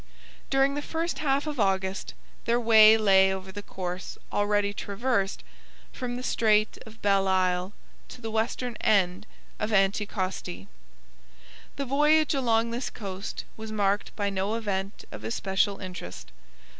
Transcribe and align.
During 0.49 0.73
the 0.73 0.81
first 0.81 1.19
half 1.19 1.45
of 1.45 1.59
August 1.59 2.15
their 2.45 2.59
way 2.59 2.97
lay 2.97 3.31
over 3.31 3.51
the 3.51 3.61
course 3.61 4.17
already 4.33 4.73
traversed 4.73 5.43
from 5.93 6.15
the 6.15 6.23
Strait 6.23 6.79
of 6.87 7.03
Belle 7.03 7.27
Isle 7.27 7.71
to 8.07 8.19
the 8.19 8.31
western 8.31 8.75
end 8.81 9.27
of 9.59 9.69
Anticosti. 9.71 10.65
The 11.75 11.85
voyage 11.85 12.33
along 12.33 12.71
this 12.71 12.89
coast 12.89 13.45
was 13.55 13.71
marked 13.71 14.15
by 14.15 14.31
no 14.31 14.55
event 14.55 15.05
of 15.11 15.23
especial 15.23 15.77
interest. 15.77 16.31